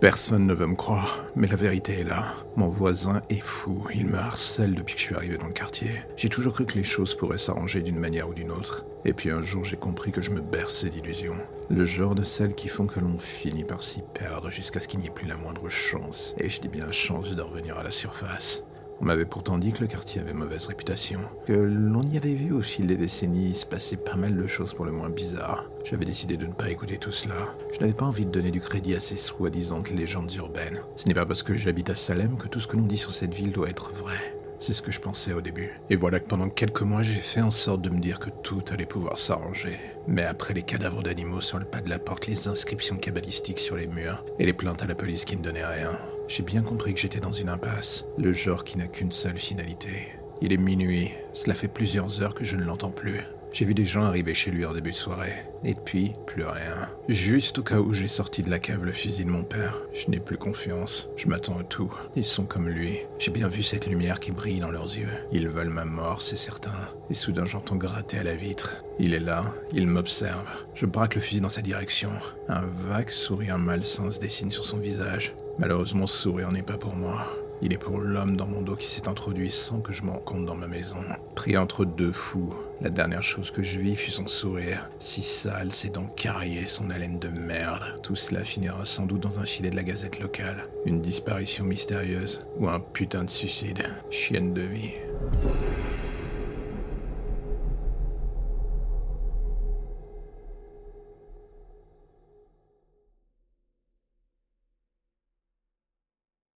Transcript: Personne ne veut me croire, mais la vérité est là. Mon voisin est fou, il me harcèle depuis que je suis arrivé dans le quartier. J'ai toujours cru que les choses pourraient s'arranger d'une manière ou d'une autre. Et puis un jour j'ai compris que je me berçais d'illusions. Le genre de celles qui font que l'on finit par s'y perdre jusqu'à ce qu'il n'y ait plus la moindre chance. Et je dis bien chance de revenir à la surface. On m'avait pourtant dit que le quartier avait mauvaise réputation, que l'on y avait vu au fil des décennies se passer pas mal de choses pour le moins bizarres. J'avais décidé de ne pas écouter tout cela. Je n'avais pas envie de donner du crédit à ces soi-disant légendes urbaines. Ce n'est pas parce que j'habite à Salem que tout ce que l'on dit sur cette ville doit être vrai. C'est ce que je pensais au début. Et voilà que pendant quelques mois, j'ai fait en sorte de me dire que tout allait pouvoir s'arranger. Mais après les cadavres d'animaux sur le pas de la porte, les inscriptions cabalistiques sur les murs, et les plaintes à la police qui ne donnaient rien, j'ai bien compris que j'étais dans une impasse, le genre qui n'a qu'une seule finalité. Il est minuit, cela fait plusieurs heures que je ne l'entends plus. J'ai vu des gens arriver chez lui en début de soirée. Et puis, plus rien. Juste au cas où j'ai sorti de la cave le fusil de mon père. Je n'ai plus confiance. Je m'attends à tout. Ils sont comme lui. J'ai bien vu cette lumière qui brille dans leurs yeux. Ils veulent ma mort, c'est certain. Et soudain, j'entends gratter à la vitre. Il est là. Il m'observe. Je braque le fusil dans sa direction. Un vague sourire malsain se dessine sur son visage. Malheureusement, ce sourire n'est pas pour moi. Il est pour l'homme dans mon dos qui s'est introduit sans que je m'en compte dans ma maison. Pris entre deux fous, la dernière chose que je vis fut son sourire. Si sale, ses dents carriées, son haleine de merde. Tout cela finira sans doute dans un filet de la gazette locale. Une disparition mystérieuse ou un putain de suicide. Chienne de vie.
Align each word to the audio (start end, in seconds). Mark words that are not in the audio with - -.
Personne 0.00 0.46
ne 0.46 0.54
veut 0.54 0.68
me 0.68 0.76
croire, 0.76 1.24
mais 1.34 1.48
la 1.48 1.56
vérité 1.56 2.00
est 2.00 2.04
là. 2.04 2.34
Mon 2.54 2.68
voisin 2.68 3.20
est 3.30 3.42
fou, 3.42 3.88
il 3.92 4.06
me 4.06 4.16
harcèle 4.16 4.76
depuis 4.76 4.94
que 4.94 5.00
je 5.00 5.06
suis 5.06 5.14
arrivé 5.16 5.38
dans 5.38 5.48
le 5.48 5.52
quartier. 5.52 6.02
J'ai 6.16 6.28
toujours 6.28 6.54
cru 6.54 6.66
que 6.66 6.78
les 6.78 6.84
choses 6.84 7.16
pourraient 7.16 7.36
s'arranger 7.36 7.82
d'une 7.82 7.98
manière 7.98 8.28
ou 8.28 8.34
d'une 8.34 8.52
autre. 8.52 8.84
Et 9.04 9.12
puis 9.12 9.32
un 9.32 9.42
jour 9.42 9.64
j'ai 9.64 9.76
compris 9.76 10.12
que 10.12 10.22
je 10.22 10.30
me 10.30 10.40
berçais 10.40 10.88
d'illusions. 10.88 11.34
Le 11.68 11.84
genre 11.84 12.14
de 12.14 12.22
celles 12.22 12.54
qui 12.54 12.68
font 12.68 12.86
que 12.86 13.00
l'on 13.00 13.18
finit 13.18 13.64
par 13.64 13.82
s'y 13.82 14.02
perdre 14.14 14.52
jusqu'à 14.52 14.78
ce 14.78 14.86
qu'il 14.86 15.00
n'y 15.00 15.06
ait 15.06 15.10
plus 15.10 15.26
la 15.26 15.36
moindre 15.36 15.68
chance. 15.68 16.36
Et 16.38 16.48
je 16.48 16.60
dis 16.60 16.68
bien 16.68 16.92
chance 16.92 17.34
de 17.34 17.42
revenir 17.42 17.76
à 17.76 17.82
la 17.82 17.90
surface. 17.90 18.67
On 19.00 19.04
m'avait 19.04 19.24
pourtant 19.24 19.58
dit 19.58 19.72
que 19.72 19.80
le 19.80 19.86
quartier 19.86 20.20
avait 20.20 20.32
mauvaise 20.32 20.66
réputation, 20.66 21.20
que 21.46 21.52
l'on 21.52 22.02
y 22.02 22.16
avait 22.16 22.34
vu 22.34 22.52
au 22.52 22.60
fil 22.60 22.88
des 22.88 22.96
décennies 22.96 23.54
se 23.54 23.64
passer 23.64 23.96
pas 23.96 24.16
mal 24.16 24.36
de 24.36 24.46
choses 24.46 24.74
pour 24.74 24.84
le 24.84 24.92
moins 24.92 25.08
bizarres. 25.08 25.70
J'avais 25.84 26.04
décidé 26.04 26.36
de 26.36 26.46
ne 26.46 26.52
pas 26.52 26.70
écouter 26.70 26.98
tout 26.98 27.12
cela. 27.12 27.54
Je 27.72 27.78
n'avais 27.78 27.92
pas 27.92 28.06
envie 28.06 28.26
de 28.26 28.30
donner 28.30 28.50
du 28.50 28.60
crédit 28.60 28.94
à 28.94 29.00
ces 29.00 29.16
soi-disant 29.16 29.82
légendes 29.94 30.32
urbaines. 30.34 30.80
Ce 30.96 31.06
n'est 31.06 31.14
pas 31.14 31.26
parce 31.26 31.44
que 31.44 31.56
j'habite 31.56 31.90
à 31.90 31.94
Salem 31.94 32.36
que 32.36 32.48
tout 32.48 32.58
ce 32.58 32.66
que 32.66 32.76
l'on 32.76 32.82
dit 32.82 32.96
sur 32.96 33.12
cette 33.12 33.34
ville 33.34 33.52
doit 33.52 33.70
être 33.70 33.92
vrai. 33.92 34.36
C'est 34.60 34.72
ce 34.72 34.82
que 34.82 34.90
je 34.90 35.00
pensais 35.00 35.32
au 35.32 35.40
début. 35.40 35.70
Et 35.88 35.96
voilà 35.96 36.18
que 36.18 36.26
pendant 36.26 36.48
quelques 36.48 36.82
mois, 36.82 37.04
j'ai 37.04 37.20
fait 37.20 37.40
en 37.40 37.52
sorte 37.52 37.80
de 37.80 37.90
me 37.90 38.00
dire 38.00 38.18
que 38.18 38.30
tout 38.42 38.64
allait 38.72 38.86
pouvoir 38.86 39.20
s'arranger. 39.20 39.78
Mais 40.08 40.24
après 40.24 40.54
les 40.54 40.62
cadavres 40.62 41.04
d'animaux 41.04 41.40
sur 41.40 41.60
le 41.60 41.64
pas 41.64 41.80
de 41.80 41.88
la 41.88 42.00
porte, 42.00 42.26
les 42.26 42.48
inscriptions 42.48 42.96
cabalistiques 42.96 43.60
sur 43.60 43.76
les 43.76 43.86
murs, 43.86 44.24
et 44.40 44.46
les 44.46 44.52
plaintes 44.52 44.82
à 44.82 44.86
la 44.86 44.96
police 44.96 45.24
qui 45.24 45.36
ne 45.36 45.42
donnaient 45.42 45.64
rien, 45.64 45.96
j'ai 46.28 46.42
bien 46.42 46.62
compris 46.62 46.94
que 46.94 47.00
j'étais 47.00 47.20
dans 47.20 47.32
une 47.32 47.48
impasse, 47.48 48.04
le 48.18 48.32
genre 48.32 48.64
qui 48.64 48.78
n'a 48.78 48.86
qu'une 48.86 49.12
seule 49.12 49.38
finalité. 49.38 50.08
Il 50.40 50.52
est 50.52 50.58
minuit, 50.58 51.10
cela 51.32 51.54
fait 51.54 51.68
plusieurs 51.68 52.22
heures 52.22 52.34
que 52.34 52.44
je 52.44 52.56
ne 52.56 52.64
l'entends 52.64 52.90
plus. 52.90 53.22
J'ai 53.52 53.64
vu 53.64 53.74
des 53.74 53.86
gens 53.86 54.04
arriver 54.04 54.34
chez 54.34 54.50
lui 54.50 54.66
en 54.66 54.74
début 54.74 54.90
de 54.90 54.96
soirée. 54.96 55.44
Et 55.64 55.74
puis, 55.74 56.12
plus 56.26 56.44
rien. 56.44 56.88
Juste 57.08 57.58
au 57.58 57.62
cas 57.62 57.80
où 57.80 57.94
j'ai 57.94 58.08
sorti 58.08 58.42
de 58.42 58.50
la 58.50 58.58
cave 58.58 58.84
le 58.84 58.92
fusil 58.92 59.24
de 59.24 59.30
mon 59.30 59.42
père. 59.42 59.74
Je 59.94 60.10
n'ai 60.10 60.20
plus 60.20 60.36
confiance. 60.36 61.08
Je 61.16 61.28
m'attends 61.28 61.58
à 61.58 61.64
tout. 61.64 61.92
Ils 62.14 62.24
sont 62.24 62.44
comme 62.44 62.68
lui. 62.68 62.98
J'ai 63.18 63.30
bien 63.30 63.48
vu 63.48 63.62
cette 63.62 63.86
lumière 63.86 64.20
qui 64.20 64.32
brille 64.32 64.60
dans 64.60 64.70
leurs 64.70 64.96
yeux. 64.96 65.08
Ils 65.32 65.48
veulent 65.48 65.70
ma 65.70 65.86
mort, 65.86 66.20
c'est 66.20 66.36
certain. 66.36 66.90
Et 67.10 67.14
soudain, 67.14 67.46
j'entends 67.46 67.76
gratter 67.76 68.18
à 68.18 68.22
la 68.22 68.34
vitre. 68.34 68.84
Il 68.98 69.14
est 69.14 69.18
là. 69.18 69.52
Il 69.72 69.86
m'observe. 69.86 70.46
Je 70.74 70.86
braque 70.86 71.14
le 71.14 71.20
fusil 71.20 71.40
dans 71.40 71.48
sa 71.48 71.62
direction. 71.62 72.10
Un 72.48 72.62
vague 72.66 73.10
sourire 73.10 73.58
malsain 73.58 74.10
se 74.10 74.20
dessine 74.20 74.52
sur 74.52 74.66
son 74.66 74.76
visage. 74.76 75.34
Malheureusement, 75.58 76.06
ce 76.06 76.16
sourire 76.16 76.52
n'est 76.52 76.62
pas 76.62 76.78
pour 76.78 76.94
moi. 76.94 77.28
Il 77.60 77.72
est 77.72 77.78
pour 77.78 77.98
l'homme 77.98 78.36
dans 78.36 78.46
mon 78.46 78.62
dos 78.62 78.76
qui 78.76 78.86
s'est 78.86 79.08
introduit 79.08 79.50
sans 79.50 79.80
que 79.80 79.92
je 79.92 80.04
m'en 80.04 80.18
compte 80.18 80.46
dans 80.46 80.54
ma 80.54 80.68
maison. 80.68 81.00
Pris 81.34 81.56
entre 81.56 81.84
deux 81.84 82.12
fous, 82.12 82.54
la 82.80 82.90
dernière 82.90 83.22
chose 83.22 83.50
que 83.50 83.64
je 83.64 83.80
vis 83.80 83.96
fut 83.96 84.12
son 84.12 84.28
sourire. 84.28 84.88
Si 85.00 85.22
sale, 85.22 85.72
ses 85.72 85.90
dents 85.90 86.06
carriées, 86.14 86.66
son 86.66 86.90
haleine 86.90 87.18
de 87.18 87.28
merde. 87.28 88.00
Tout 88.04 88.14
cela 88.14 88.44
finira 88.44 88.84
sans 88.84 89.06
doute 89.06 89.22
dans 89.22 89.40
un 89.40 89.44
filet 89.44 89.70
de 89.70 89.76
la 89.76 89.82
gazette 89.82 90.20
locale. 90.20 90.68
Une 90.86 91.00
disparition 91.00 91.64
mystérieuse 91.64 92.44
ou 92.58 92.68
un 92.68 92.78
putain 92.78 93.24
de 93.24 93.30
suicide. 93.30 93.82
Chienne 94.10 94.54
de 94.54 94.62
vie. 94.62 94.94